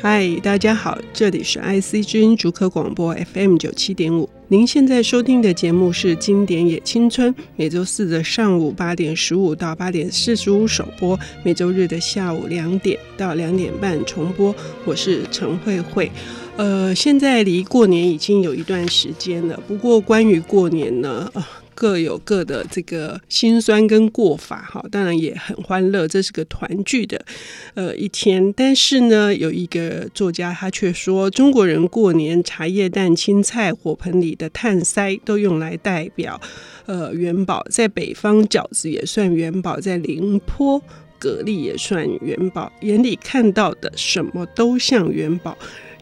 [0.00, 4.30] 嗨，大家好，这里是 IC 之音竹科广播 FM 九七点五。
[4.46, 14.54] 您现在收听的节目是《经典也青春》，每周四的上午八点十五到八点四十五首播，每周日的下午两点到两点半重播。
[14.84, 16.08] 我是陈慧慧。
[16.56, 21.44] 呃，现在离过年已经有一段时间了，不过关于过年呢，呃
[21.78, 27.24] 各有各的这个辛酸跟过法哈，当然也很欢乐，这是个团聚的
[27.74, 28.52] 呃一天。
[28.52, 36.40] 但是呢，有一个作家他却说，中国人过年茶叶蛋、青菜、火盆里的炭塞都用来代表
[36.86, 40.82] 呃元宝，在北方饺子也算元宝，在宁波
[41.20, 45.56] 蛤蜊也算元宝，眼里看到的什么都像元宝。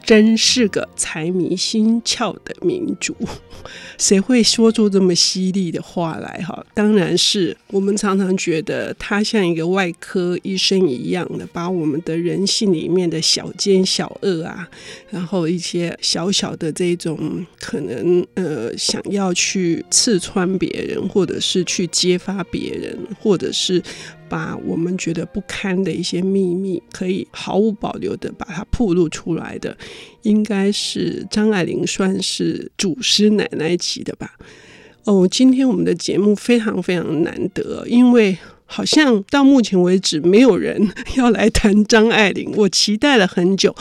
[0.06, 3.12] 真是个财迷心窍的民族，
[3.98, 6.40] 谁会说出这么犀利的话来？
[6.46, 14.68] 哈，当然是我们常常觉得他像一个外科医生一样的，把我们的人性里面的小奸小恶啊，
[15.10, 23.82] 然后一些小小的这种可能呃，想要去刺穿别人，或者是去揭发别人，或者是。
[24.28, 29.76] 把我们觉得不堪的一些秘密，可以毫无保留的把它暴露出来的，
[30.22, 34.32] 应该是张爱玲算是祖师奶奶级的吧。
[35.04, 38.36] 哦，今天我们的节目非常非常难得，因为。
[38.68, 43.72] 好像到目前为止没有人要来谈张爱玲，我期待了很久，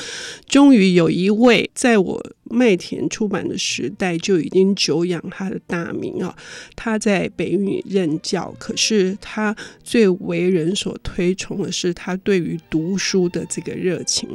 [0.47, 6.35] 终于有一位在我麦田出版的时代就已经久仰他的大名啊。
[6.75, 14.29] 他在北语任教，可是他最为人所推崇的是他对于读书的这个热情。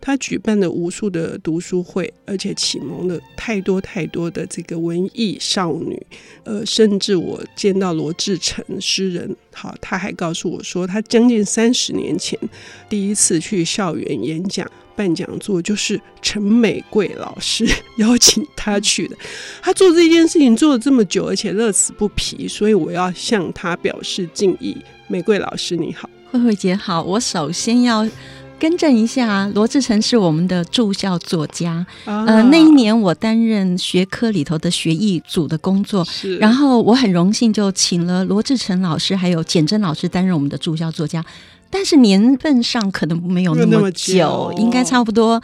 [0.00, 6.00] 他举办了无数的读书会，而且启蒙了太多太多的这个文艺少女。
[6.44, 12.38] 呃，甚至我见到罗志成诗人，好，他还告诉我说，他将近三十年前
[12.88, 17.66] 第一次去校园演讲办讲座，就是陈美桂老师
[17.98, 19.16] 邀请他去的。
[19.62, 24.76] 他做这件事情做了这么久，而且乐此不疲，所以我要向他表示敬意。
[25.08, 28.08] 美桂老师，你好，慧慧姐好，我首先要。
[28.60, 31.86] 更正一下，罗志成是我们的驻校作家。
[32.04, 41.24] 啊、呃，那一年我担任学科里头的学艺组的工作，是然后我很荣幸就请了罗志成老师还有简真老师担任我们的驻校作家，
[41.70, 45.40] 但是年份上可能没有那么久，么久应该差不多。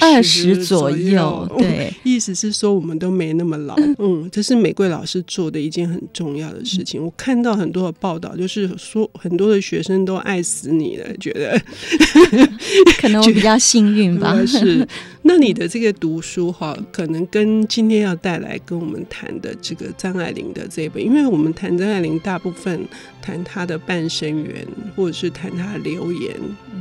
[0.00, 3.76] 二十左右，对，意思是说我们都没那么老。
[3.98, 7.04] 嗯，这是玫瑰老师做的一件很重要的事情。
[7.04, 11.60] 我看到很多的报道，就是说很多的学生都爱死你了，觉得
[12.98, 14.34] 可能我比较幸运吧。
[14.46, 14.86] 是，
[15.22, 22.86] 那你的这个读书哈，可能跟今天要带来跟我们谈的这个张爱玲的这一本，因为我们谈张爱玲大部分
[23.20, 24.66] 谈她的半生缘，
[24.96, 26.30] 或者是谈她的流言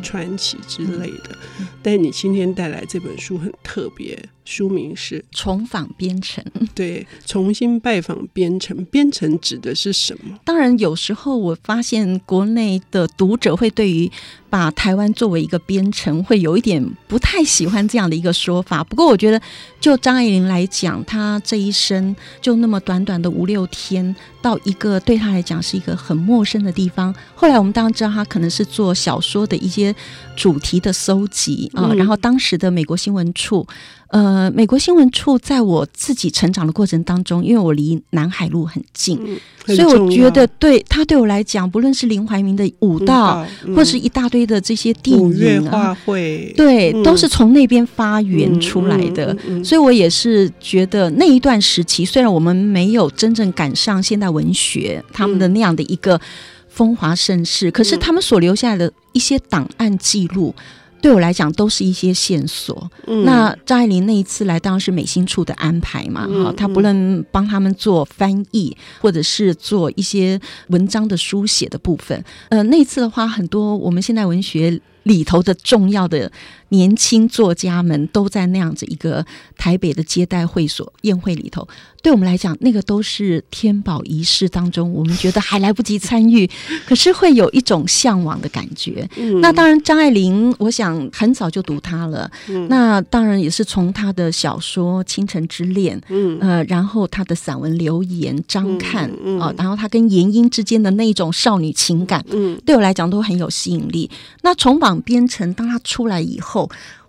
[0.02, 1.35] 传奇之类的，
[1.81, 2.81] 但你今天带来。
[2.93, 6.43] 这本书很特别，书名是《重访边城》。
[6.75, 8.83] 对，重新拜访边城。
[8.85, 10.39] 边城指的是什么？
[10.43, 14.11] 当然，有时候我发现国内的读者会对于
[14.49, 18.83] 把台湾作为一个边城，会有一点不太喜欢这样的一个说法。
[18.83, 19.41] 不过，我觉得
[19.79, 27.13] 就张爱玲来讲，她这一生就那么短短的五六天，到一个对她来讲是一个很陌生的地方。
[27.35, 29.95] 后来我们当然知道，她可能是做小说的一些
[30.35, 31.93] 主题的搜集啊。
[31.93, 33.65] 然后当时的美国新闻处。
[34.13, 49.35] 呃，美国新闻处在我自己成长的过程当中，因为我离南海路很近，嗯、所以我觉得对他对我来讲，不论是林怀民的舞蹈，嗯、或是一大堆的这些电影啊，会，对，嗯、都是从那边发源出来的。
[49.66, 56.22] 所以我也是觉得那一段时期，虽然我们没有真正赶上现代文学他们的那样的一个
[56.69, 60.53] 风华盛世，嗯、可是他们所留下来的一些档案记录。
[61.03, 62.90] 对我来讲，都是一些线索。
[63.08, 66.25] 嗯、那张爱玲那一次来，当然是美心处的安排嘛。
[66.25, 72.24] 哈，她不论帮他们做翻译，或者是做一些文章的书写的部分。
[72.47, 76.32] 呃，那一次的话，很多我们现代文学里头的重要的。
[76.73, 79.23] 年轻作家们都在那样子一个
[79.55, 81.67] 台北的接待会所宴会里头，
[82.02, 86.49] 对我们来讲，那个都是天宝仪式当中，我们觉得还来不及参与，
[86.87, 89.08] 可是会有一种向往的感觉。
[89.17, 92.29] 嗯、那当然，张爱玲，我想很早就读她了。
[92.49, 99.08] 嗯、那当然也是从她的小说《倾城之恋》，嗯，呃，然后她的散文《留言》《张看》
[99.40, 104.09] 啊、嗯然后她跟阎英之间的那一种少女情感，嗯，对我来讲都很有吸引力。
[104.41, 106.62] 那重访边城，当她出来以后。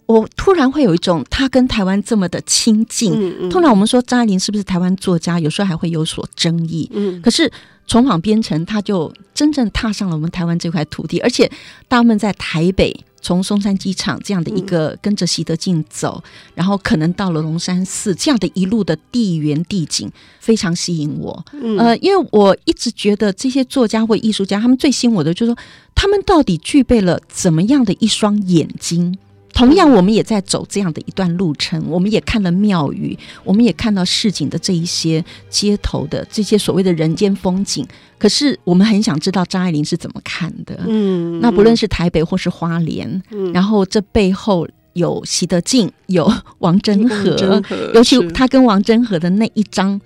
[0.07, 3.13] 我突然会有一种他跟台湾这么的亲近。
[3.15, 6.91] 嗯嗯、通常我们说张爱玲是不是台湾作家，有时候还会有所争议。
[6.93, 7.51] 嗯、可是
[7.87, 11.51] 重访编程，他就真正踏上了我们台湾这块土地，而且
[11.89, 21.45] 他们在台北从松山机场这样的一个跟着习德进走，嗯、然后可能到了龙山寺这样的一路的地缘地景，非常吸引我。
[21.53, 25.59] 嗯、呃，因为我一直觉得这些作家或艺术家，他们最吸引我的就是说，
[25.95, 29.17] 他们到底具备了怎么样的一双眼睛？
[29.55, 37.87] 同样，我们也在走这样的一段路程，我们也看了庙宇，我们也看到市井的这一些街头的这些所谓的人间风景。
[38.19, 40.81] 可是，我们很想知道张爱玲是怎么看的。
[40.87, 47.63] 嗯，那不论是台北或是花莲，嗯，然后这背后有习德进，有王真和，
[47.95, 50.01] 尤其他跟王真和的那一张。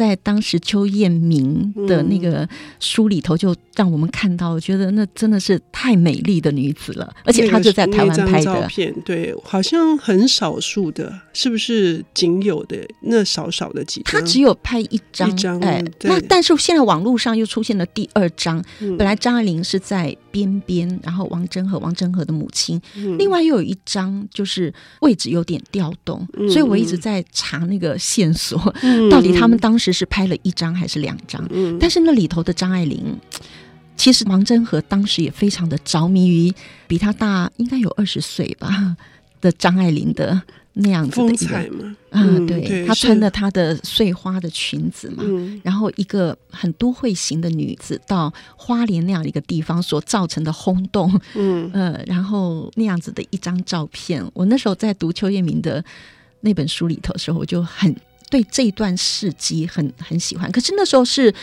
[0.00, 2.48] 在当时邱艳明的那个
[2.78, 8.44] 书里头，就让我们看到，我觉得那真的是太美丽的女子了，而且她就在台湾拍的。
[8.44, 14.18] 照片，对，好像很少数的，是不是仅有的那少少的几张？
[14.18, 18.64] 她只有拍一张，一张，哎，那但是现在网络上又出现了第二张，
[18.96, 22.80] 本来张爱玲是在边边，然后王珍和，王珍和的母亲，
[23.18, 28.58] 另外又有一张，就是位置有点调动，所以我一直在查那个线索，
[29.10, 29.89] 到底他们当时。
[29.92, 31.44] 是拍了一张还是两张？
[31.50, 33.18] 嗯，但是那里头的张爱玲，
[33.96, 36.52] 其实王祯和当时也非常的着迷于
[36.86, 38.96] 比他大应该有二十岁吧
[39.40, 40.40] 的张爱玲的
[40.72, 41.96] 那样子的风采嘛。
[42.10, 55.84] 嗯，对，她穿了她的碎花的裙子嘛，嗯，然后一个很都会型的女子到花莲那样的一个地方所造成的轰动，嗯呃，然后那样子的一张照片，我那时候在读邱艳明的
[56.40, 57.94] 那本书里头的时候，我就很。
[58.30, 61.34] 对这一段事迹很很喜欢，可是那时候是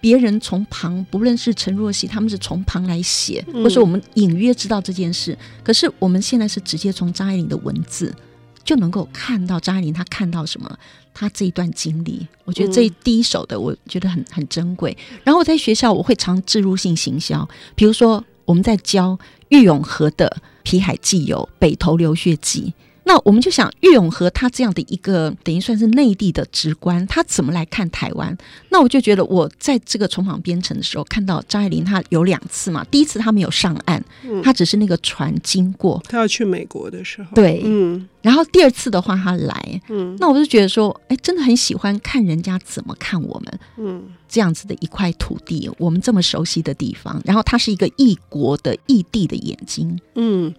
[0.00, 5.32] 别人从旁，不论是陈若曦，他们是从旁来写，或是我们隐约知道这件事。
[5.32, 8.14] 嗯、可是我们现在是直接从张爱玲的文字
[8.62, 10.78] 就能够看到张爱玲她看到什么，
[11.14, 14.96] 她这一段经历，我觉得这第一手的，我觉得很很珍贵。
[15.24, 20.28] 然后我在学校我会常置入性行销，比如说我们在教郁永河的
[20.62, 22.74] 《皮海纪游》《北投流血记》。
[23.08, 28.36] 那我们就想，岳永和他这样的一个等于算是内地的直观，他怎么来看台湾？
[28.68, 32.84] 那我就觉得，我在这个重访边城的时候，看到张爱玲，她有两次嘛。
[32.90, 34.04] 第一次她没有上岸，
[34.44, 38.06] 她只是那个船经过，她要去美国的时候，对，嗯。
[38.28, 50.54] 然后第二次的话，他来，嗯，那我就觉得说，哎，真的很喜欢看人家怎么看我们，嗯，这样子的一块土地，我们这么熟悉的地方，然后它是一个异国的异地的眼睛，嗯，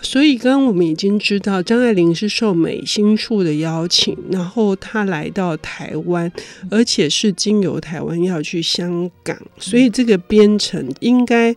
[0.00, 6.32] 所以刚刚我们已经知道，张爱玲是受美心处的邀请，然后她来到台湾，
[6.70, 11.54] 而且是经由台湾要去香港，所以这个编程应该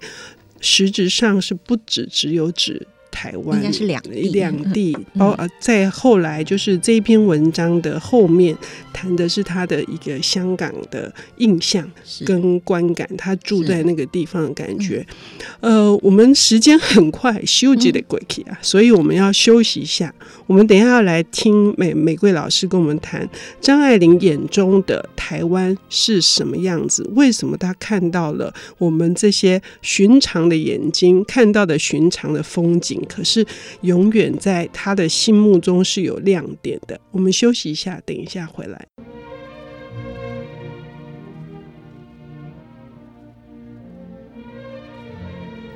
[0.59, 2.85] 实质上是不只只有指。
[3.13, 4.97] 台湾应该是两地，两地。
[5.17, 8.57] 包呃，在后来就是这一篇文章的后面
[8.91, 11.87] 谈的是他的一个香港的印象
[12.25, 15.05] 跟观感，他住在那个地方的感觉。
[15.59, 20.13] 呃，我们时间很快，休息的过去啊，所以我们要休息一下。
[20.53, 23.27] 我们等一下要来听玫玫瑰老师跟我们谈
[23.59, 27.03] 张爱玲眼中的台湾是什么样子？
[27.15, 33.01] 为什么她看到了我们这些寻常的眼睛看到的寻常的风景？
[33.09, 33.43] 可是，
[33.81, 36.99] 永远在她的心目中是有亮点的。
[37.09, 38.85] 我们休息一下，等一下回来。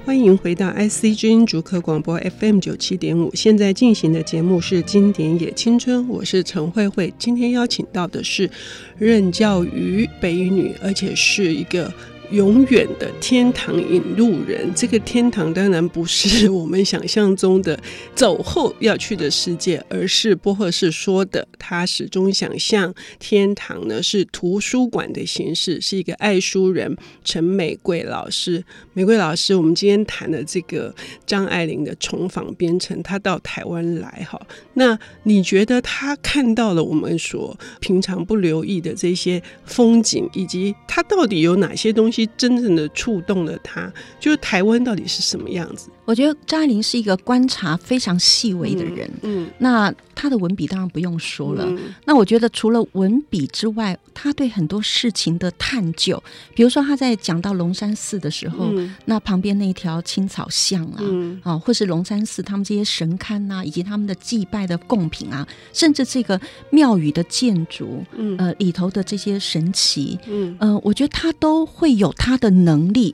[0.07, 7.13] 欢迎回到 IC 之音竹客广播 FM 九七点五，现在进行的节目是《经典也青春》，我是陈慧慧。
[7.19, 8.49] 今天邀请到的是
[8.97, 11.91] 任教于北语女，而且是一个。
[12.31, 17.79] 永远的天堂引路人，这个天堂当然不是我们想象中的
[18.13, 28.61] 走后要去的世界，而是波赫士说的，他始终想象天堂呢是图书馆的形式，是一个爱书人陈美桂老师。
[28.93, 30.93] 美桂老师，我们今天谈的这个
[31.25, 34.37] 张爱玲的重访边城，他到台湾来哈，
[34.73, 42.16] 那你觉得他看到了我们所平常不留意的这些风景，以及他到底有哪些东西？
[42.17, 45.91] 其实真正的触动了他，就是台湾到底是什么样子？
[46.07, 49.05] 我觉得张爱玲是一个观察非常细微的人。
[49.23, 51.65] 嗯，嗯，那她的文笔当然不用说了。
[51.67, 56.23] 嗯、那我觉得除了文笔之外，她对很多事情的探究，
[56.55, 73.13] 比如说她在讲到龙山寺的时候，嗯、那旁边那条青草巷啊，嗯、啊，或是龙山寺他们这些神龛呐、啊，以及他们的祭拜的贡品啊，甚至这个庙宇的建筑，嗯，呃，里头的这些神奇，嗯，呃，我觉得她都会有她的能力。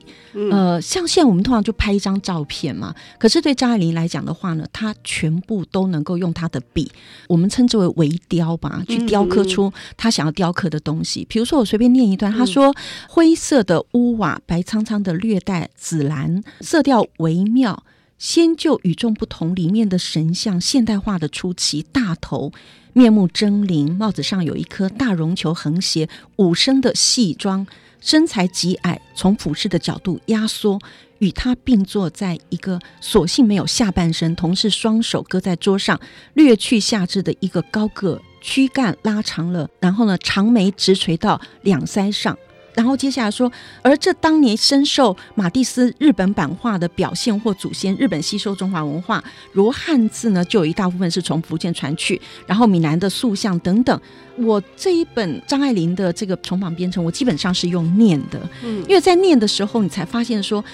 [0.52, 2.83] 呃，像现在我们通常就拍一张照片嘛。
[3.18, 6.90] 可是对张爱玲来讲的话呢，她全部都能够用她的笔，
[7.28, 11.24] 我们称之为微雕吧，去雕刻出她想要雕刻的东西。
[11.28, 12.74] 比如说，我随便念一段，她说
[13.08, 17.84] ：“灰色的屋瓦，白苍苍的略带紫蓝，色调微妙，
[18.18, 22.52] 先就与众不同，里面的神像现代化的出奇，大头，
[22.94, 27.66] 面目狰狞，帽子上有一颗大绒球横斜，五升的细装，
[28.00, 30.78] 身材极矮，从俯视的角度压缩，
[31.18, 36.00] 与他并坐在一个索性没有下半身，同时双手搁在桌上，
[36.34, 38.22] 略去下肢的一个高个。
[38.40, 42.38] 躯干拉长了，然后呢，长眉直垂到两腮上，
[42.74, 43.50] 然后接下来说，
[43.82, 54.00] 而这当年深受马蒂斯日本版画的表现或祖先日本吸收中华文化，如汉字呢，就有一大部分是从福建传去，然后闽南的塑像等等。
[54.36, 60.64] 我这一本张爱玲的这个重访编程，我基本上是用念的，嗯，因为在念的时候，你才发现说。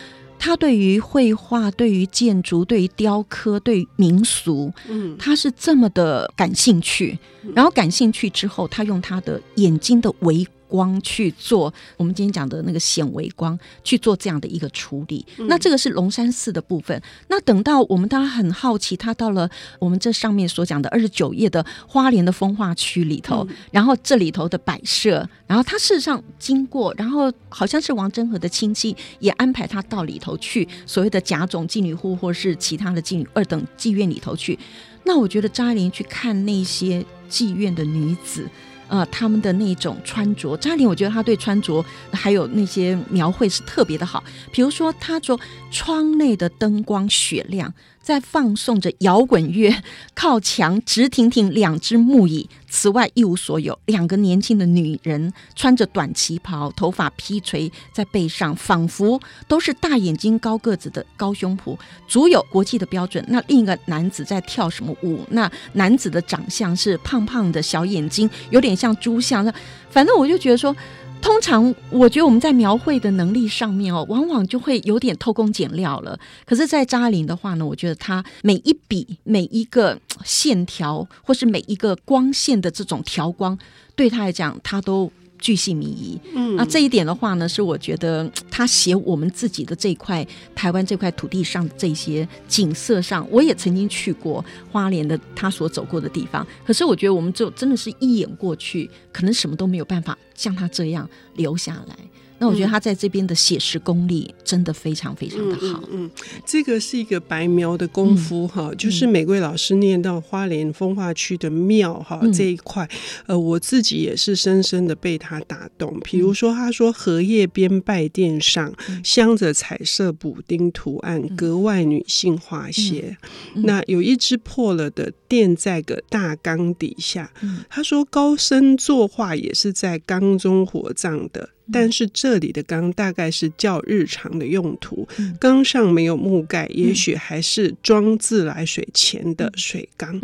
[0.43, 7.19] 他对于绘画、对于建筑、对于雕刻、对于民俗，嗯，他是这么的感兴趣。
[7.55, 17.03] 然后感兴趣之后，他用他的眼睛的微光去做我们今天讲的那个显微光去做这样的一个处理，嗯、那这个是龙山寺的部分。
[17.27, 19.51] 那等到我们大家很好奇，他到了
[19.81, 34.57] 我们这上面所讲的二十九页的花莲的风化区里头，嗯、然后这里头的摆设，然后他事实上经过，然后好像是王真和的亲戚也安排他到里头去所谓的甲种妓女户或是其他的妓女二等妓院里头去。
[35.03, 38.47] 那我觉得张爱玲去看那些妓院的女子。
[38.91, 41.83] 呃，他们的那种穿着，张爱玲，我觉得她对穿着
[42.13, 44.23] 还有那些描绘是特别的好。
[44.51, 45.39] 比如说，她说
[45.71, 47.73] 窗内的灯光雪亮。
[48.03, 49.75] 在放送着摇滚乐，
[50.15, 53.79] 靠墙直挺挺两只木椅，此外一无所有。
[53.87, 61.79] 两个年轻的女人穿着短旗袍，头发披垂在背上，仿佛都是大眼睛、高个子的高胸脯，
[62.09, 63.25] 足有国际的标准。
[63.29, 65.21] 那另一个男子在跳什么舞？
[65.31, 69.45] 那男子的长相是胖胖的小眼睛，有点像猪相。
[69.45, 69.55] 那
[69.91, 70.75] 反正我就觉得说。
[71.23, 76.19] 通常我觉得我们在描绘的能力上面哦，往往就会有点偷工减料了。
[76.45, 83.59] 可是，在扎林的话呢，我觉得他每一笔、每一个线条，或是每一个光线的这种调光，
[83.95, 85.11] 对他来讲，他都。
[85.41, 101.97] 巨细靡遗，嗯，那这一点的话呢，是我觉得 他写我们自己的这块台湾这块土地上的这些景色上，我也曾经去过花莲的他所走过的地方，可是我觉得我们就真的是一眼过去，可能什么都没有办法像他这样留下来。
[102.41, 105.85] 那我觉得他在这边的写实功力真的非常非常的好。
[105.93, 106.11] 嗯，嗯，
[106.47, 112.89] 这个是一个白描的功夫哈，嗯、就是玫瑰老师念到花莲风化区的庙哈、嗯、这一块，
[113.27, 116.01] 呃，我自己也是深深的被他打动。
[116.03, 118.73] 比如说，他说荷叶边拜殿上
[119.05, 123.19] 镶着彩色补丁图案，格外女性化些。
[123.57, 127.31] 那有一只破了的垫在个大缸底下，
[127.69, 131.51] 他说高僧作画也是在缸中火葬的。
[131.73, 135.07] 但是这里的缸大概是较日常的用途，
[135.39, 140.21] 缸上没有木盖，也许还是装自来水前的水缸。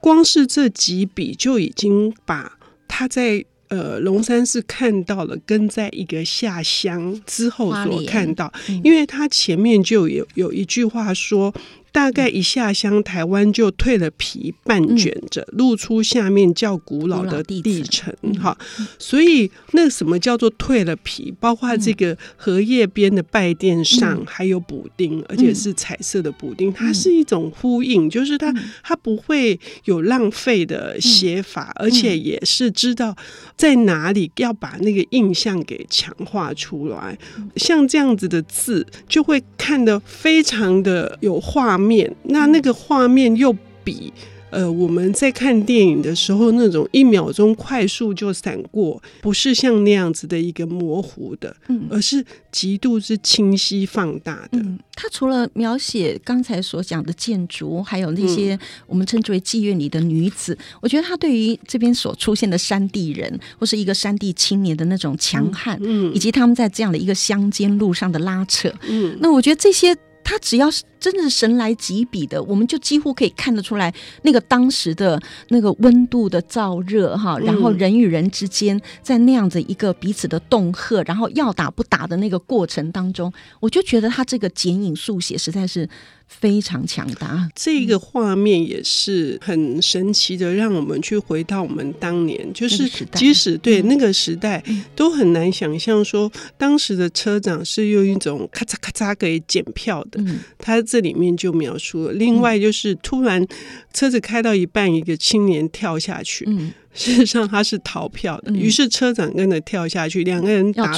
[0.00, 8.52] 光是这几笔就已经把他在呃龙山寺看到了，跟在一个下乡之后所看到，
[8.84, 11.54] 因为他前面就有有一句话说。
[11.96, 18.14] 大概一下乡，台湾就蜕了皮，半卷着，嗯、露出下面较古老的地层。
[18.38, 18.54] 哈，
[18.98, 21.32] 所以那什么叫做蜕了皮？
[21.40, 33.16] 包括这个荷叶边的拜垫上还有补丁，嗯、而且是彩色的补丁，它是一种呼应，就是它它不会有浪费的写法，而且也是知道
[33.56, 37.18] 在哪里要把那个印象给强化出来。
[37.56, 41.85] 像这样子的字，就会看得非常的有画面。
[41.86, 44.12] 面，那那个画面又比
[44.50, 54.58] 呃我们在看电影的时候那种一秒钟快速就闪过，不是像那样子的一个模糊的，嗯，而是极度是清晰放大的。
[54.58, 69.94] 嗯，他除了描写刚才所讲的建筑，还有那些我们称之为妓院里的女子，嗯，我觉得他对于这边所出现的山地人或是一个山地青年的那种强悍，嗯，以及他们在这样的一个乡间路上的拉扯，嗯，那我觉得这些。
[70.28, 85.88] 他只要是真的是神来几笔的，我们就几乎可以看得出来那个当时的那个温度的燥热哈，然后人与人之间在那样子一个彼此的恫吓，然后要打不打的那个过程当中，我就觉得他这个剪影速写实在是。
[86.26, 94.62] 非常强大，这个画面也是很神奇的，让我们去回到我们当年，就是即使对那个时代，
[94.94, 100.22] 都很难想象说当时的车长是用一种咔嚓咔嚓给检票的。
[100.58, 103.46] 他这里面就描述了，另外就是突然
[103.92, 106.46] 车子开到一半，一个青年跳下去。
[106.96, 110.92] 事实上他是逃票的，于、嗯、是车长跟着跳下去，两个人打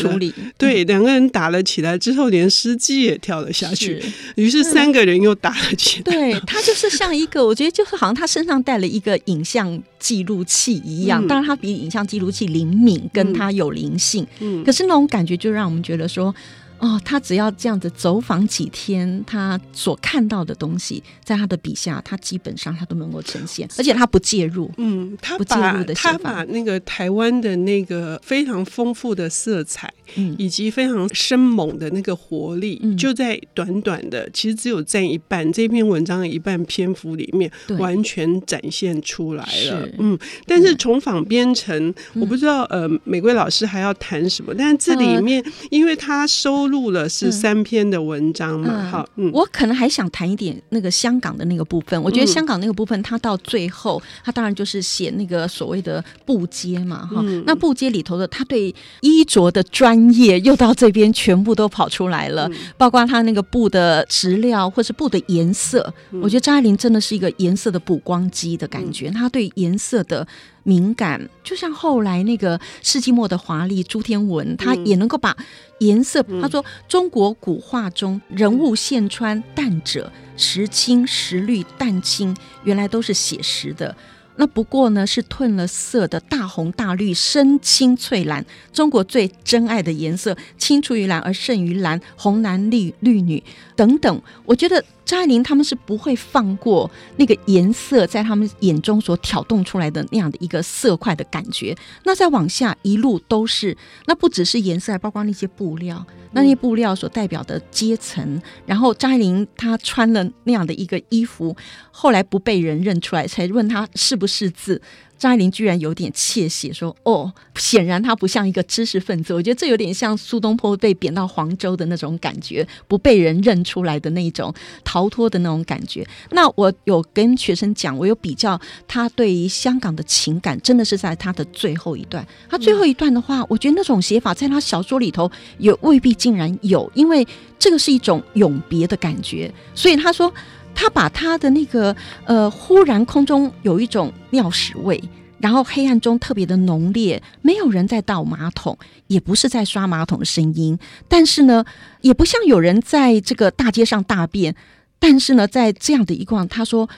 [0.57, 4.01] 对，两个人打了起来之后，连司机也跳了下去，
[4.37, 6.05] 于是，是三个人又打了起来。
[6.05, 16.35] 对，他就是像一个，我觉得就是好像他身上带了一个影像记录器一样，当然它比影像记录器灵敏，跟它有灵性，嗯，可是那种感觉就让我们觉得说。
[16.81, 24.71] 哦，他只要这样子走访几天，他所看到的东西，在他的笔下，他基本上他都能够呈现，而且他不介入。
[24.77, 39.89] 嗯，他不介入的他把那个台湾的那个非常丰富的色彩，嗯，以及非常生猛的那个活力，嗯，就在短短的，其实只有占一半这篇文章的一半篇幅里面，完全展现出来了。
[39.99, 46.69] 嗯，但是从访编程，我不知道呃，玫瑰老师还要谈什么，但是这里面，呃、因为他收。
[46.69, 48.69] 录了是三篇的文章嘛？
[48.69, 51.99] 嗯、好，嗯，我可能还想谈一点那个香港的那个部分。
[52.03, 57.43] 我觉得香港那个部分，他到最后，他当然就是写那个所谓的布街嘛，哈、嗯。
[57.47, 65.93] 那布街里头的，他对衣着的专业又到这边全部都跑出来了，嗯、包括他那个布的质料或是布的颜色。
[66.11, 70.27] 嗯、我觉得张爱玲真的是一个颜色的补光机的感觉，他、嗯、对颜色的。
[70.65, 75.35] 敏感，就像后来那个世纪末的华丽朱天文，他也能够把
[75.79, 76.23] 颜色。
[76.43, 83.97] 他说，中国古画中人物线穿淡者，时青时绿淡青，原来都是写实的。
[84.41, 93.43] 那不过呢，是褪了色的大红大绿深青翠蓝，中国最珍爱的颜色，青出于蓝而胜于蓝，红男绿绿女
[93.75, 94.23] 等等。
[94.45, 101.77] 我觉得张爱玲他们是不会放过那个颜色在他们眼中所挑动出来的那样的一个色块的感觉。
[102.05, 103.77] 那再往下一路都是，
[104.07, 106.07] 那不只是颜色，还包括那些布料。
[106.33, 111.57] 那些布料所代表的阶层，然后张爱玲她穿了那样的一个衣服，
[111.91, 114.81] 后来不被人认出来，才问她是不是字。
[115.19, 119.35] 张爱玲居然有点窃喜，说：“哦，显然他不像一个知识分子。
[119.35, 126.07] 我觉得这有点像苏东坡被贬到黄州的那种感觉，不被人认出来的那种逃脱的那种感觉。
[126.31, 132.25] 那我有跟学生讲，我有比较他对于香港的情感，真的是在他的最后一段。
[132.49, 137.27] 他最后一段的话，我觉得那种写法在他小说里头也未必竟然有，因为
[137.59, 139.53] 这个是一种永别的感觉。
[139.75, 140.33] 所以他说。”
[140.81, 145.03] 他把他的那个呃，忽然空中有一种尿屎味，
[145.41, 151.65] 然后黑暗中特别的浓烈，没有人在倒马桶，也不是在刷马桶的声音，但是呢，
[152.01, 154.55] 也不像有人在这个大街上大便，
[155.01, 156.89] 但是呢，在这样的一况，他说，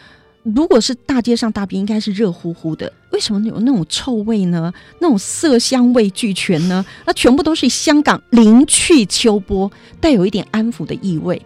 [0.42, 4.70] 如果是大街上大便，应该是热乎乎的，为什么有那种臭味呢？
[5.00, 6.84] 那种色香味俱全呢？
[7.06, 11.40] 那全部都是香港灵去秋波，带有一点安抚的意味。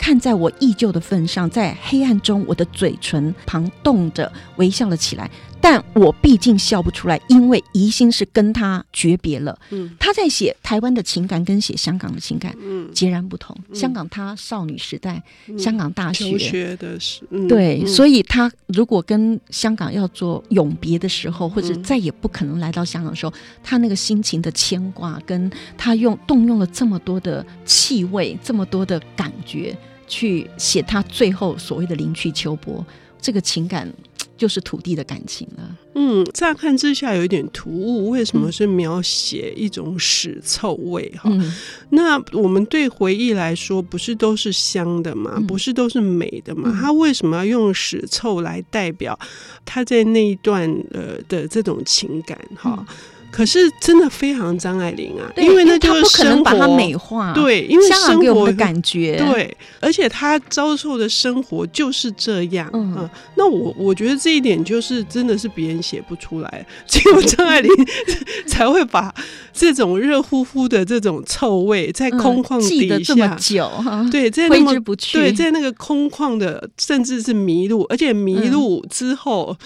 [0.00, 5.30] 看在我依旧的份上，在黑暗中，我的嘴唇旁动着微笑了起来。
[5.62, 9.58] 但我毕竟笑不出来，因为疑心是跟他诀别了。
[9.68, 13.54] 嗯，他在写台湾的情感，跟写香港的情感，嗯，截然不同。
[13.68, 23.32] 嗯、香港他少女时代，嗯、香港大学学的是，嗯、对，嗯、所以他如果跟香港要做永别的时候，或者再也不可能来到香港的时候，
[23.62, 29.76] 他那个心情的牵挂，跟他用动用了这么多的气味，这么多的感觉。
[30.10, 32.84] 去写他最后所谓的灵去秋波，
[33.22, 33.90] 这个情感
[34.36, 35.78] 就是土地的感情了。
[35.94, 41.12] 嗯，乍看之下有一点突兀，为什么是描写一种屎臭味？
[41.16, 41.54] 哈、嗯，
[41.90, 45.40] 那我们对回忆来说，不是都是香的吗？
[45.46, 46.76] 不是都是美的吗？
[46.80, 49.16] 他为什么要用屎臭来代表
[49.64, 52.36] 他在那一段呃的这种情感？
[52.56, 52.84] 哈。
[53.30, 67.70] 可是真的非常张爱玲啊，因为那就是他不可能把它美化，对，因为生活给我们的感觉，对，而且她遭受的生活就是这样，嗯，嗯，那我我觉得这一点就是真的是别人写不出来， 只有张爱玲
[68.48, 69.14] 才会把
[69.52, 73.70] 这种热乎乎的这种臭味在空旷底下、嗯、这么久，
[74.10, 74.74] 对，在那么
[75.12, 79.56] 对，在那个空旷的，甚至是迷路，而且迷路之后，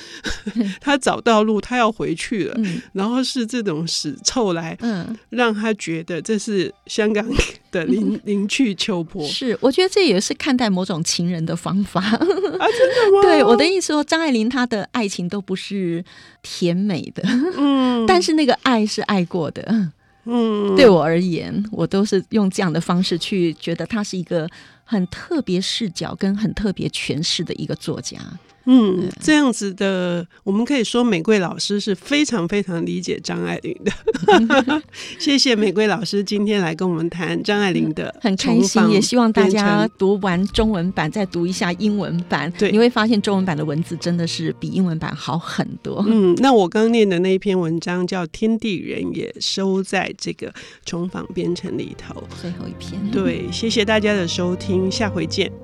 [0.54, 3.48] 嗯、他找到路，他要回去了，嗯、然后是。
[3.62, 7.24] 这种屎臭来，嗯，让他觉得这是香港
[7.70, 9.24] 的灵灵去秋波。
[9.28, 12.18] 是，我觉得这也是看待某种情人的方法啊！
[12.18, 13.22] 真的吗？
[13.22, 16.04] 对，我的意思说，张爱玲她的爱情都不是
[16.42, 17.22] 甜美的，
[17.56, 19.62] 嗯，但是那个爱是爱过的，
[20.24, 24.48] 嗯，对我而言，我都是用这样的方式去觉得他是一个
[24.84, 28.18] 很特别视角跟很特别诠释的一个作家。
[28.66, 34.82] 嗯，这样子的，我们可以说玫瑰老师是非常非常理解张爱玲的。
[35.18, 46.04] 谢谢玫瑰老师今天来跟我们谈张爱玲的，很开心，也希望大家读完中文版再读一下英文版，对，你会发现中文版的文字真的是比英文版好很多。
[46.08, 50.52] 嗯，那我刚念的那一篇文章叫《天地人》，也收在这个
[50.84, 53.00] 重访编程里头，最后一篇。
[53.10, 55.63] 对，谢谢大家的收听，下回见。